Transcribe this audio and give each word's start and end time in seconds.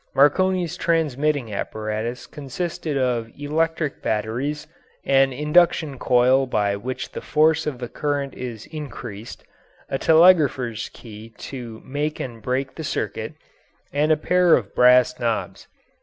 Marconi's 0.15 0.77
transmitting 0.77 1.53
apparatus 1.53 2.25
consisted 2.25 2.97
of 2.97 3.29
electric 3.37 4.01
batteries, 4.01 4.65
an 5.05 5.31
induction 5.31 5.99
coil 5.99 6.47
by 6.47 6.75
which 6.75 7.11
the 7.11 7.21
force 7.21 7.67
of 7.67 7.77
the 7.77 7.87
current 7.87 8.33
is 8.33 8.65
increased, 8.71 9.43
a 9.89 9.99
telegrapher's 9.99 10.89
key 10.89 11.29
to 11.37 11.83
make 11.85 12.19
and 12.19 12.41
break 12.41 12.73
the 12.73 12.83
circuit, 12.83 13.33
and 13.93 14.11
a 14.11 14.17
pair 14.17 14.55
of 14.55 14.73
brass 14.73 15.19
knobs. 15.19 15.67